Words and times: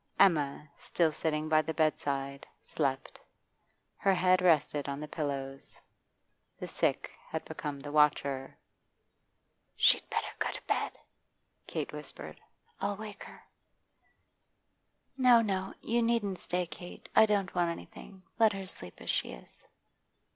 Emma, 0.19 0.67
still 0.79 1.11
sitting 1.11 1.47
by 1.47 1.61
the 1.61 1.75
bedside, 1.75 2.47
slept; 2.63 3.19
her 3.97 4.15
head 4.15 4.41
rested 4.41 4.89
on 4.89 4.99
the 4.99 5.07
pillows. 5.07 5.79
The 6.57 6.67
sick 6.67 7.11
had 7.29 7.45
become 7.45 7.79
the 7.79 7.91
watcher. 7.91 8.57
'She'd 9.75 10.09
better 10.09 10.31
go 10.39 10.49
to 10.53 10.61
bed,' 10.63 10.97
Kate 11.67 11.93
whispered. 11.93 12.41
'I'll 12.79 12.97
wake 12.97 13.25
her.' 13.25 13.43
'No, 15.19 15.39
no 15.39 15.71
You 15.83 16.01
needn't 16.01 16.39
stay, 16.39 16.65
Kate. 16.65 17.07
I 17.15 17.27
don't 17.27 17.53
want 17.53 17.69
anything. 17.69 18.23
Let 18.39 18.53
her 18.53 18.65
sleep 18.65 19.01
as 19.01 19.09
she 19.11 19.33
is. 19.33 19.67